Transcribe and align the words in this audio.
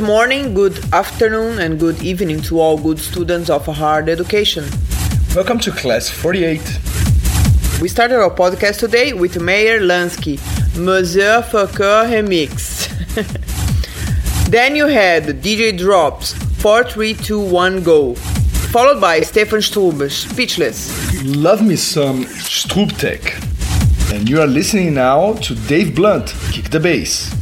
Good 0.00 0.06
morning, 0.06 0.54
good 0.54 0.82
afternoon, 0.94 1.58
and 1.58 1.78
good 1.78 2.02
evening 2.02 2.40
to 2.48 2.58
all 2.58 2.78
good 2.78 2.98
students 2.98 3.50
of 3.50 3.66
hard 3.66 4.08
education. 4.08 4.64
Welcome 5.34 5.58
to 5.58 5.70
class 5.70 6.08
48. 6.08 6.58
We 7.82 7.88
started 7.88 8.16
our 8.16 8.30
podcast 8.30 8.78
today 8.78 9.12
with 9.12 9.42
Mayer 9.42 9.78
Lansky, 9.78 10.38
Mozeur 10.72 11.42
Fokeur 11.42 12.06
Remix. 12.08 12.88
then 14.50 14.74
you 14.74 14.86
had 14.86 15.24
DJ 15.42 15.76
Drops, 15.76 16.32
4321 16.62 17.82
Go, 17.82 18.14
followed 18.72 19.02
by 19.02 19.20
Stephan 19.20 19.60
Strube, 19.60 20.10
Speechless. 20.10 20.88
Love 21.26 21.62
me 21.62 21.76
some 21.76 22.24
Strooptech. 22.24 23.36
And 24.14 24.30
you 24.30 24.40
are 24.40 24.46
listening 24.46 24.94
now 24.94 25.34
to 25.34 25.54
Dave 25.54 25.94
Blunt, 25.94 26.34
Kick 26.52 26.70
the 26.70 26.80
Bass. 26.80 27.39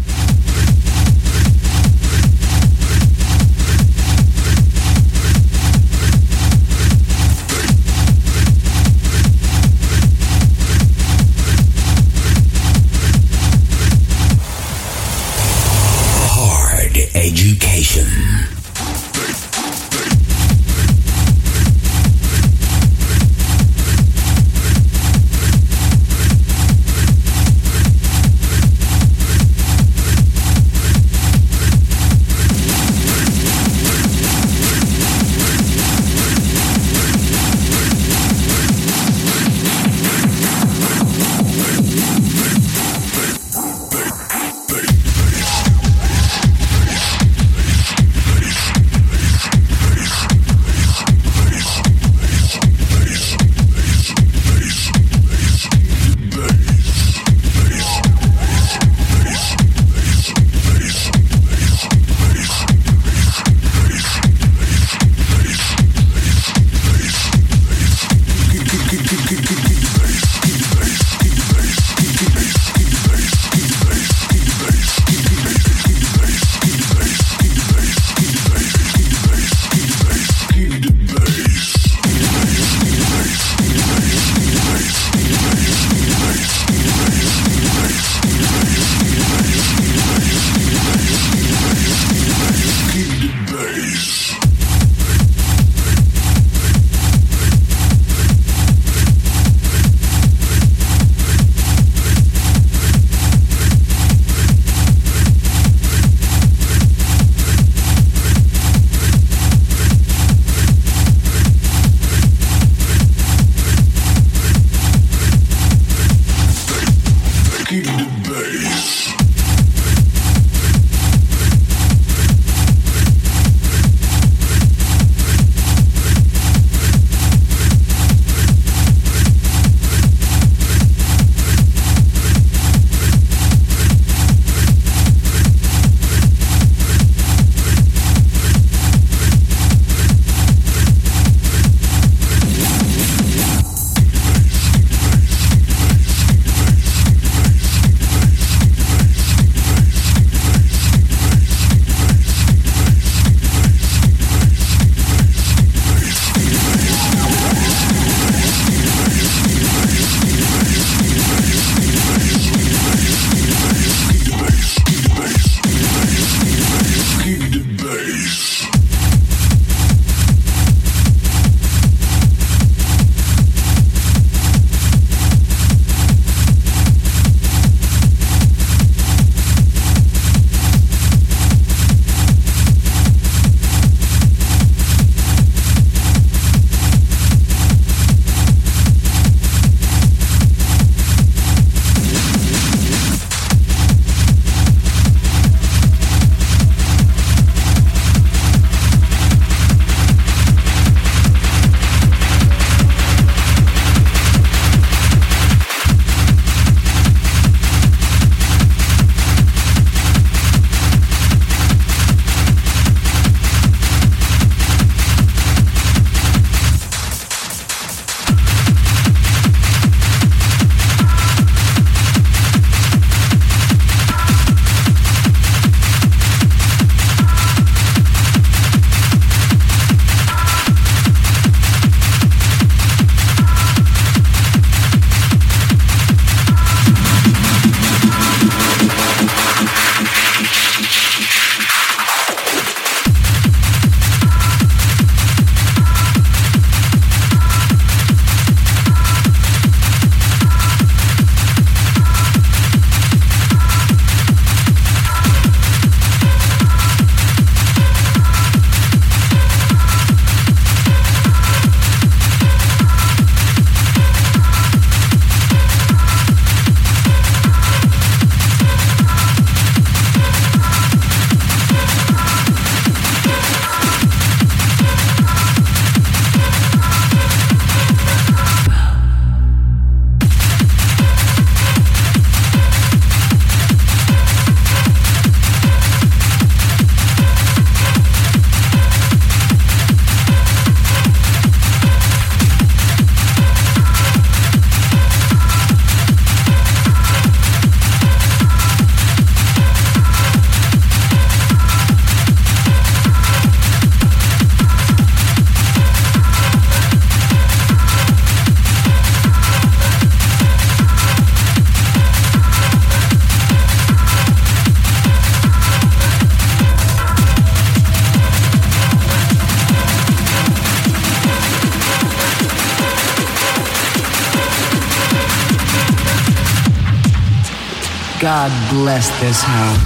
Bless 328.98 329.20
this 329.20 329.42
house. 329.42 329.78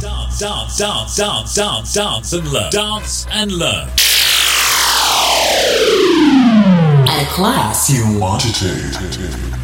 Dance, 0.00 0.78
dance, 0.78 1.16
dance, 1.16 1.54
dance, 1.54 1.54
dance, 1.54 1.94
dance 1.94 2.32
and 2.32 2.52
learn. 2.52 2.70
Dance 2.70 3.26
and 3.30 3.52
learn. 3.52 3.88
At 7.08 7.22
a 7.22 7.26
class 7.34 7.90
you 7.90 8.18
wanted 8.18 8.54
to. 8.54 9.55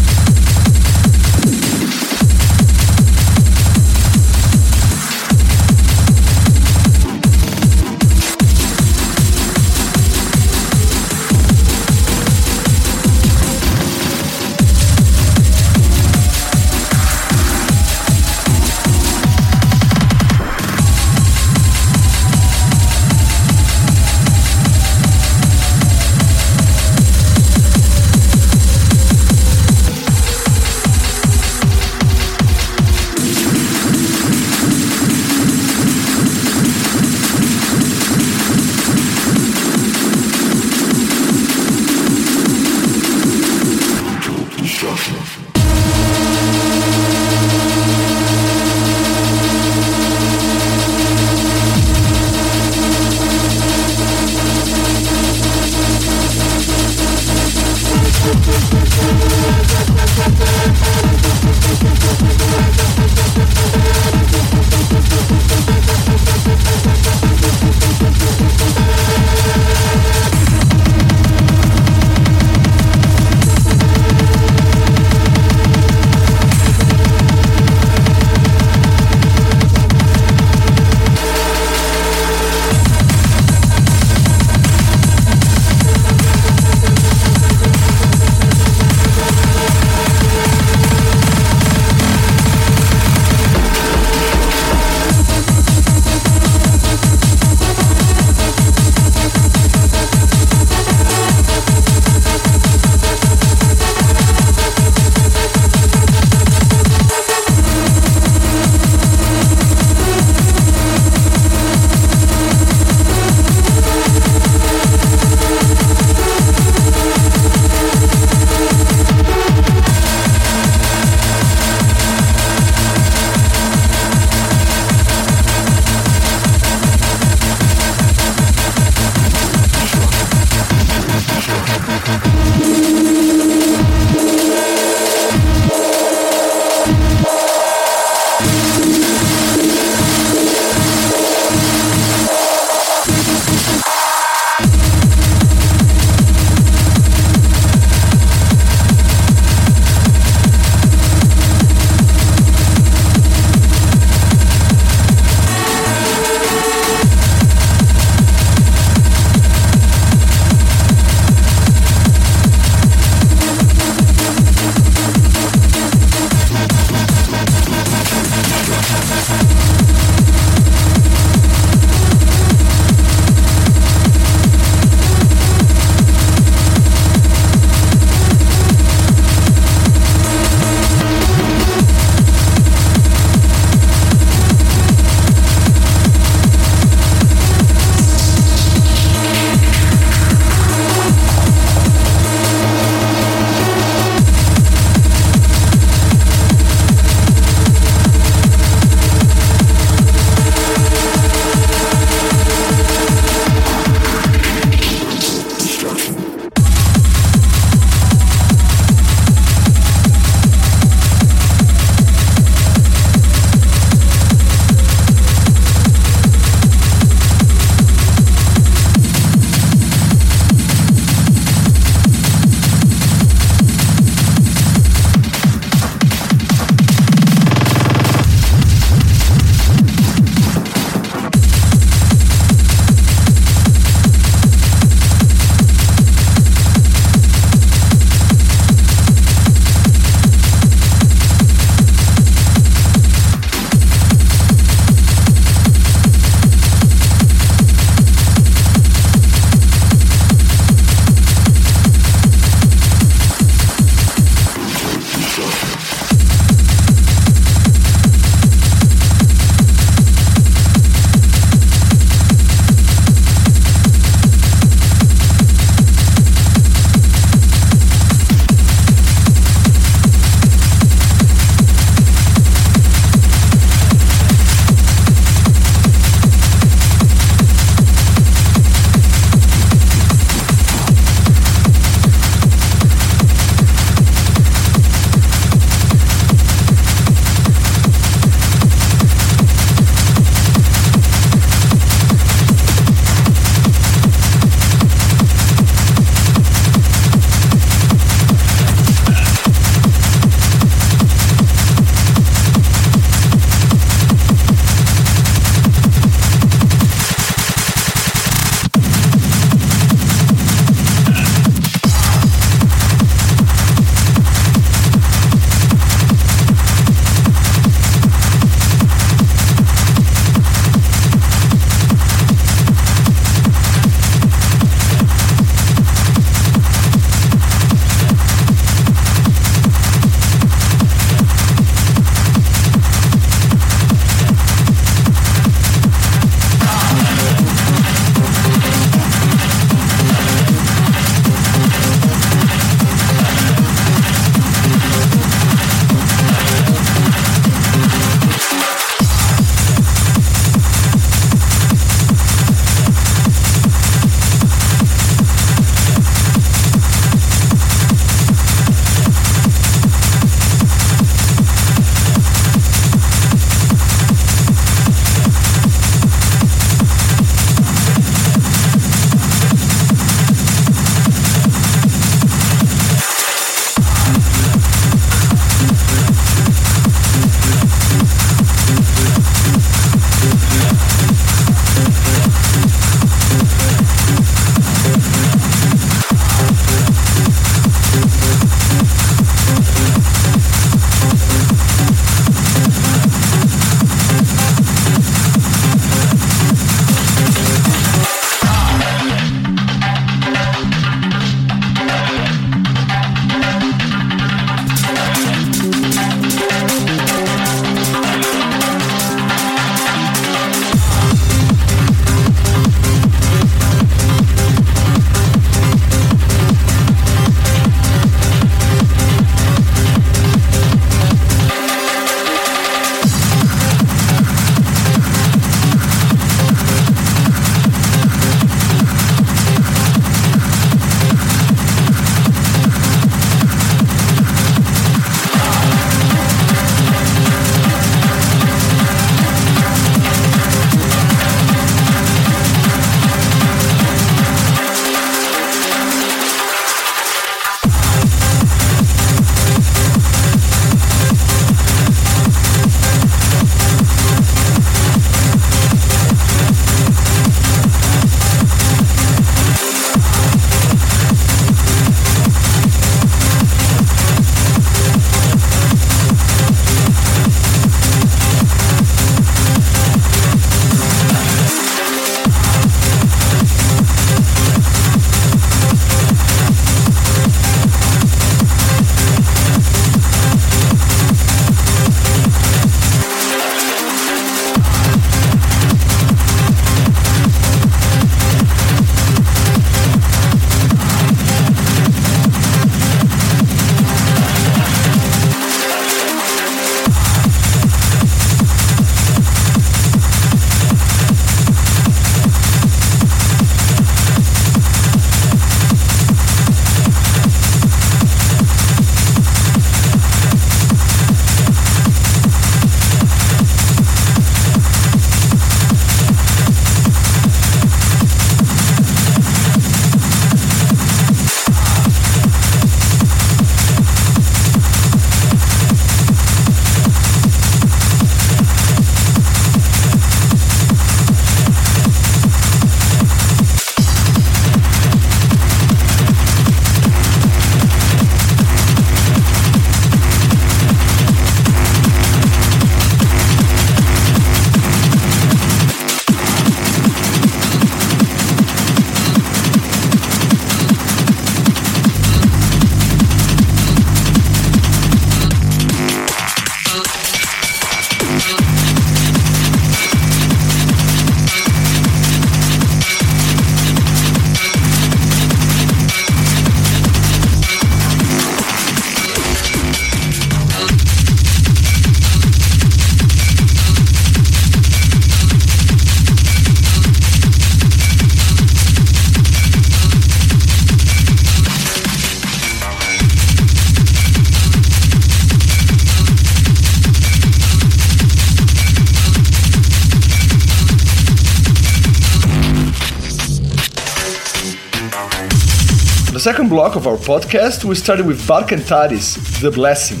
Second 596.32 596.48
block 596.48 596.76
of 596.76 596.86
our 596.86 596.96
podcast, 596.96 597.64
we 597.64 597.74
started 597.74 598.06
with 598.06 598.26
Barka 598.26 598.56
& 598.56 598.56
Taris, 598.56 599.18
The 599.42 599.50
Blessing. 599.50 600.00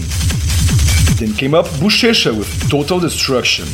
Then 1.18 1.36
came 1.36 1.54
up 1.54 1.66
Buchecha 1.78 2.34
with 2.34 2.48
Total 2.70 2.98
Destruction. 2.98 3.66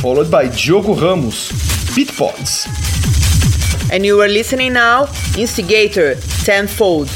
Followed 0.00 0.30
by 0.30 0.48
Diogo 0.48 0.94
Ramos, 0.94 1.52
Beat 1.94 2.08
Pots. 2.16 2.66
And 3.92 4.06
you 4.06 4.18
are 4.22 4.28
listening 4.28 4.72
now, 4.72 5.08
Instigator, 5.36 6.14
Tenfold. 6.46 7.08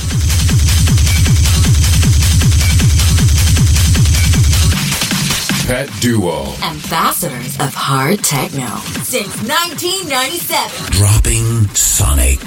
Pet 5.66 5.88
Duo. 6.02 6.44
Ambassadors 6.62 7.58
of 7.58 7.72
hard 7.72 8.22
techno 8.22 8.66
since 9.02 9.34
1997. 9.48 10.92
Dropping 10.92 11.68
sonic 11.74 12.40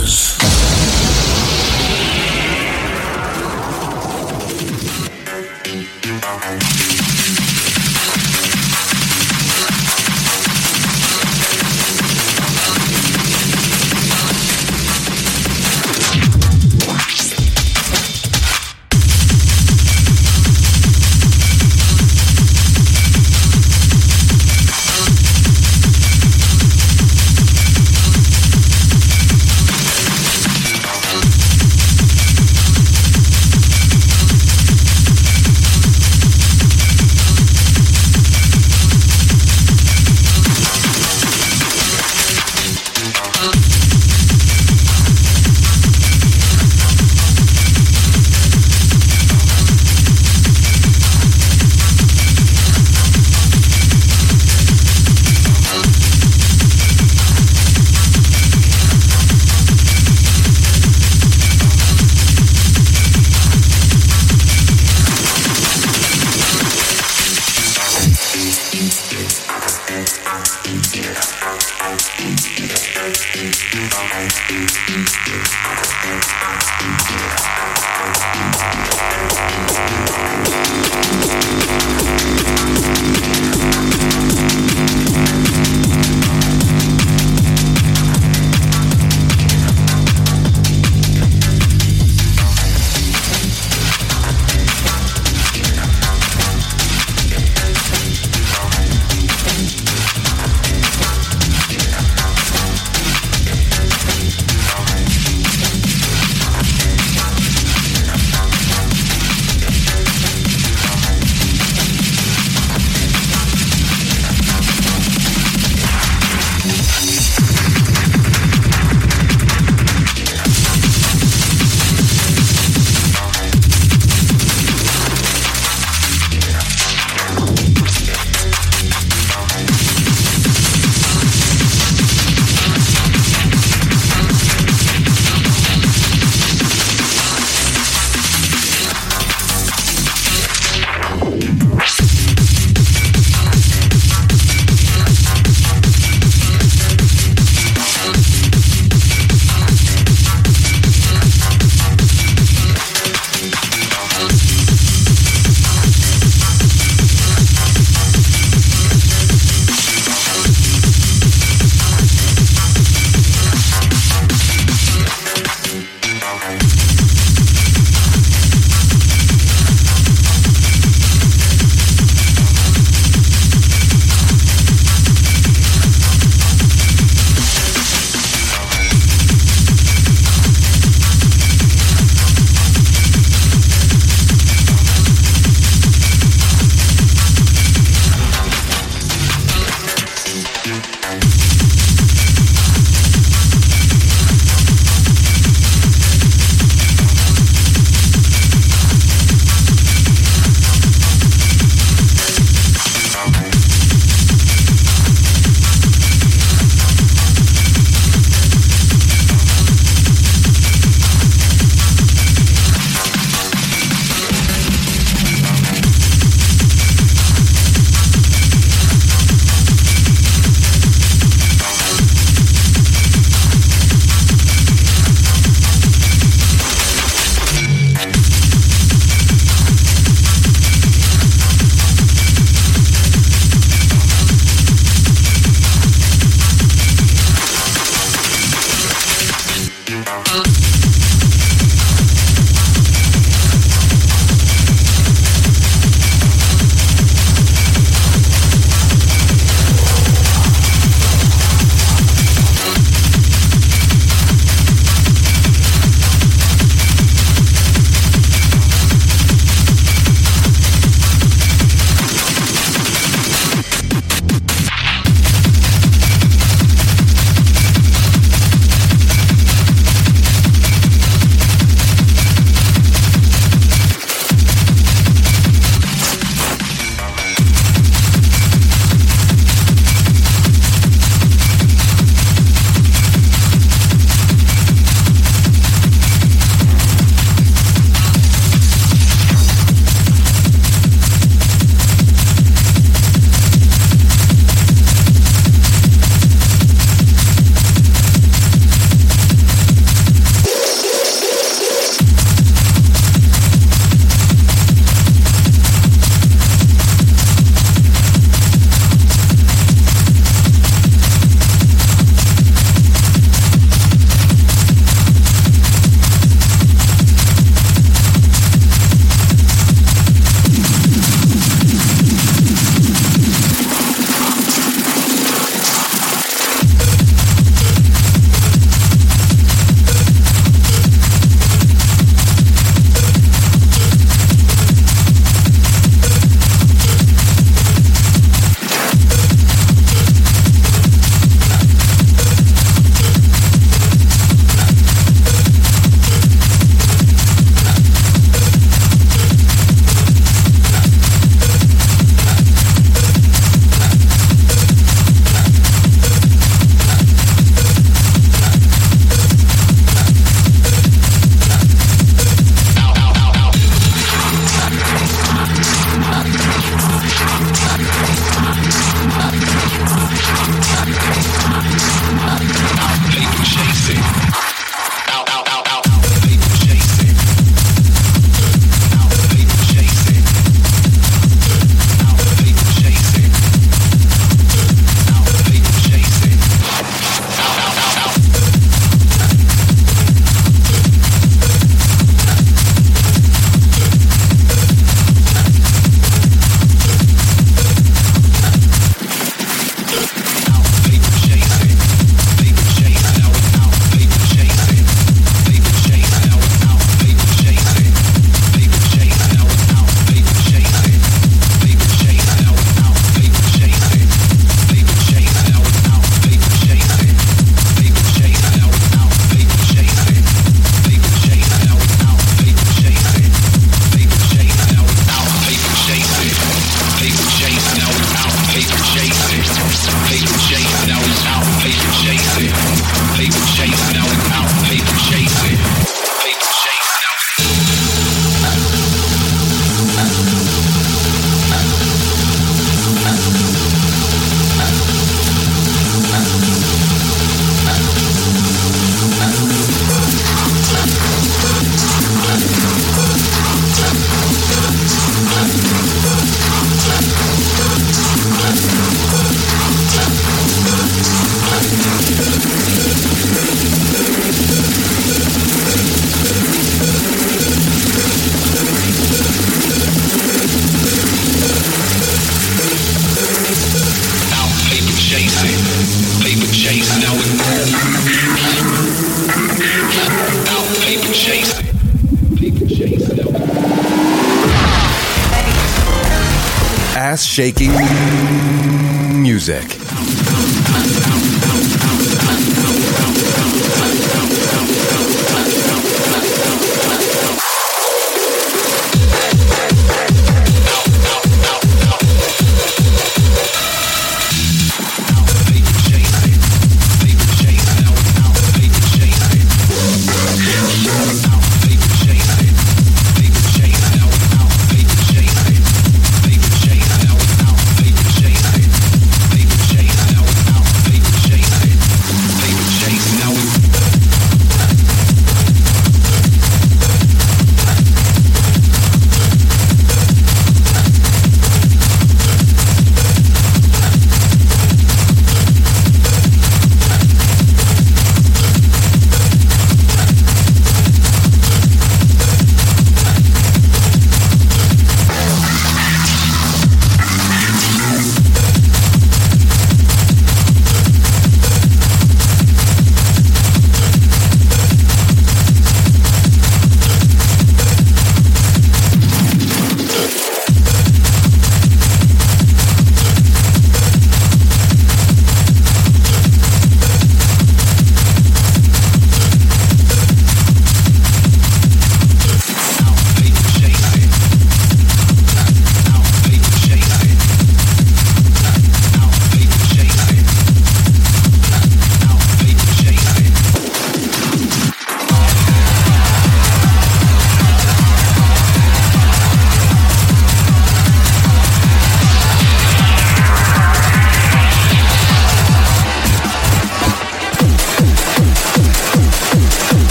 News. 0.00 0.40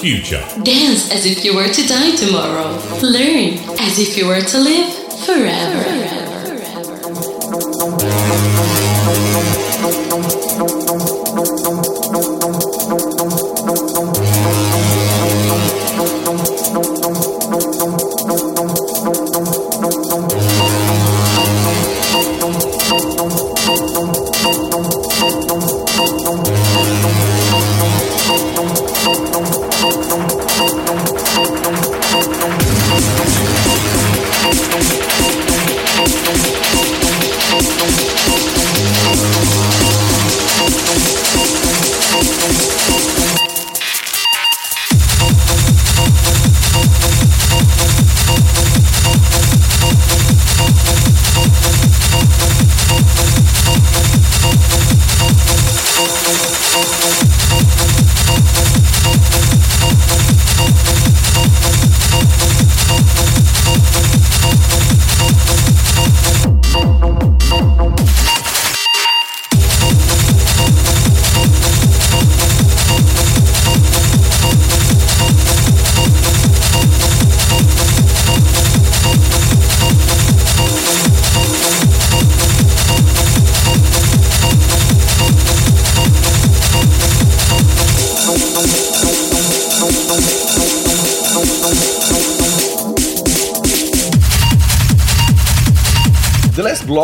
future. 0.00 0.42
Dance 0.62 1.12
as 1.12 1.26
if 1.26 1.44
you 1.44 1.54
were 1.54 1.68
to 1.68 1.86
die 1.86 2.16
tomorrow. 2.16 2.68
Learn 3.02 3.58
as 3.78 3.98
if 3.98 4.16
you 4.16 4.26
were 4.26 4.40
to 4.40 4.58
live 4.58 4.99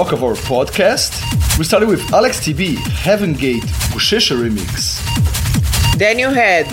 The 0.06 0.12
last 0.12 0.20
block 0.20 0.38
of 0.40 0.50
our 0.52 0.60
podcast, 0.60 1.58
we 1.58 1.64
started 1.64 1.88
with 1.88 2.12
Alex 2.12 2.38
TB, 2.38 2.76
Heaven 2.76 3.32
Gate, 3.32 3.64
Buchecha 3.92 4.36
remix. 4.36 5.00
Then 5.98 6.18
you 6.18 6.28
had 6.28 6.66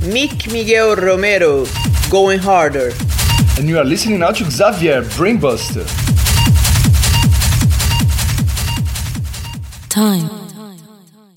Mick 0.00 0.52
Miguel 0.52 0.96
Romero, 0.96 1.66
Going 2.10 2.40
Harder. 2.40 2.90
And 3.58 3.68
you 3.68 3.78
are 3.78 3.84
listening 3.84 4.18
now 4.18 4.32
to 4.32 4.50
Xavier, 4.50 5.02
Brainbuster. 5.02 5.86
Time. 9.88 10.28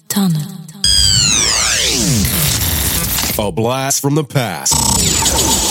Tunnel. 0.08 0.41
A 3.38 3.51
blast 3.51 4.01
from 4.01 4.16
the 4.16 4.24
past. 4.24 5.62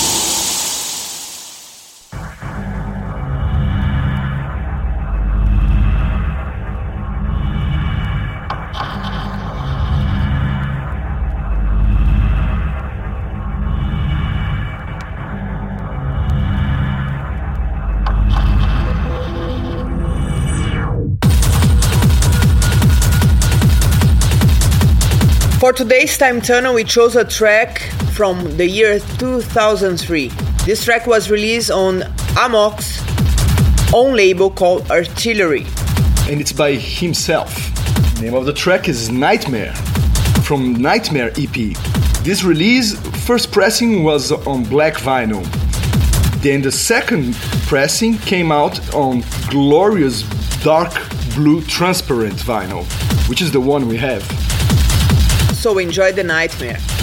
For 25.63 25.73
today's 25.73 26.19
Time 26.19 26.41
Tunnel, 26.41 26.75
we 26.75 26.83
chose 26.83 27.15
a 27.15 27.25
track 27.25 27.83
from 28.15 28.57
the 28.57 28.67
year 28.67 28.99
2003. 28.99 30.27
This 30.67 30.85
track 30.85 31.07
was 31.07 31.31
released 31.31 31.71
on 31.71 32.01
Amok's 32.35 32.99
own 33.95 34.17
label 34.17 34.51
called 34.51 34.91
Artillery. 34.91 35.65
And 36.29 36.41
it's 36.41 36.51
by 36.51 36.73
himself. 36.73 37.55
name 38.21 38.35
of 38.35 38.45
the 38.45 38.53
track 38.53 38.89
is 38.89 39.09
Nightmare 39.09 39.73
from 40.43 40.73
Nightmare 40.73 41.31
EP. 41.39 41.77
This 42.25 42.43
release, 42.43 42.99
first 43.25 43.53
pressing 43.53 44.03
was 44.03 44.33
on 44.33 44.65
black 44.65 44.95
vinyl. 44.95 45.45
Then 46.43 46.61
the 46.63 46.73
second 46.73 47.37
pressing 47.69 48.19
came 48.19 48.51
out 48.51 48.93
on 48.93 49.23
glorious 49.49 50.23
dark 50.65 50.93
blue 51.37 51.63
transparent 51.63 52.35
vinyl, 52.35 52.83
which 53.29 53.41
is 53.41 53.53
the 53.53 53.61
one 53.61 53.87
we 53.87 53.97
have. 53.99 54.51
So 55.63 55.79
enjoy 55.79 56.11
the 56.11 56.25
nightmare. 56.25 57.01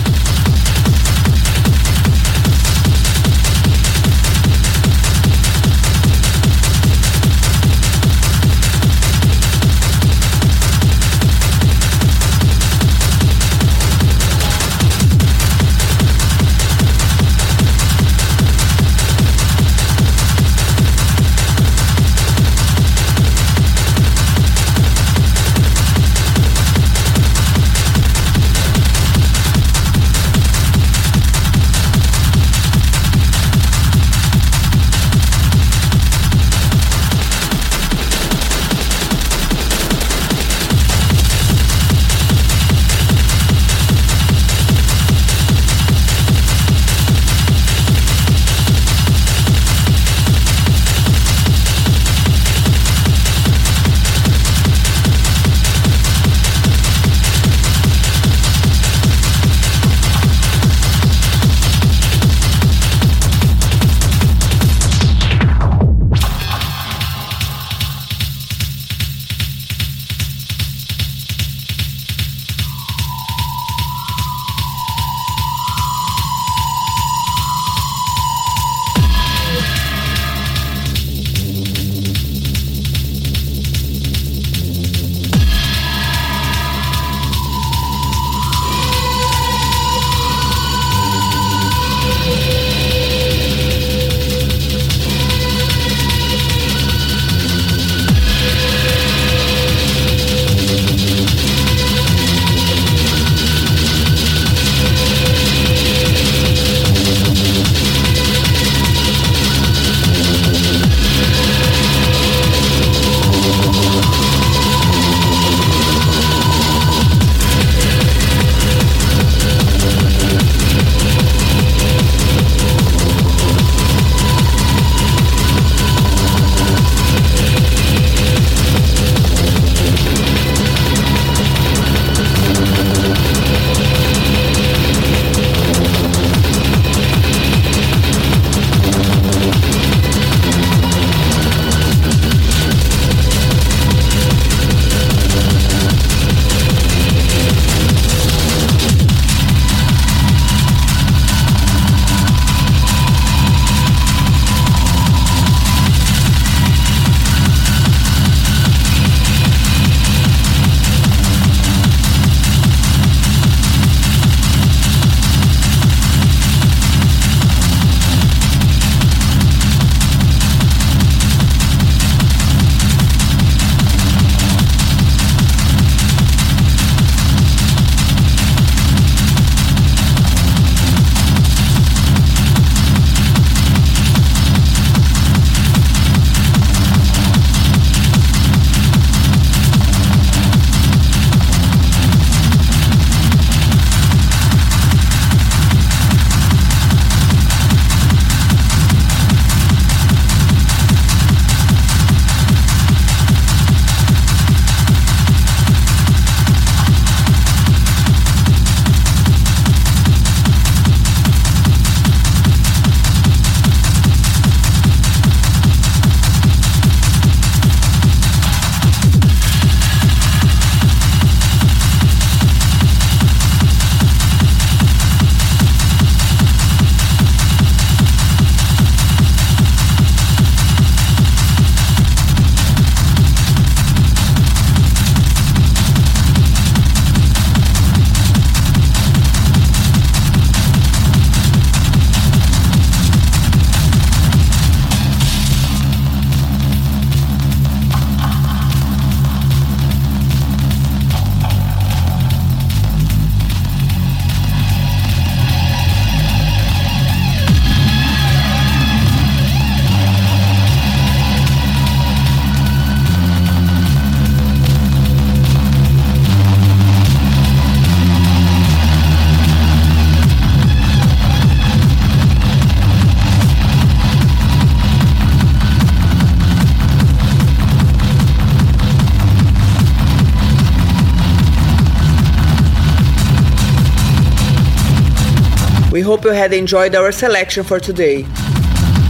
You 286.30 286.36
had 286.36 286.53
enjoyed 286.53 286.93
our 286.95 287.11
selection 287.11 287.63
for 287.63 287.80
today. 287.80 288.25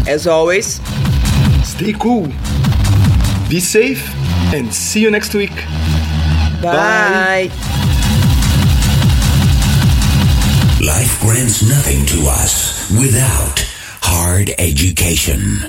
As 0.07 0.26
always, 0.26 0.80
Stay 1.63 1.93
cool. 1.93 2.28
Be 3.49 3.59
safe 3.59 4.01
and 4.53 4.74
see 4.74 5.01
you 5.01 5.11
next 5.11 5.34
week. 5.34 5.53
bye. 6.61 7.49
Life 10.82 11.20
grants 11.22 11.61
nothing 11.67 12.05
to 12.07 12.30
us 12.30 12.89
without 12.91 13.59
hard 14.01 14.51
education. 14.57 15.59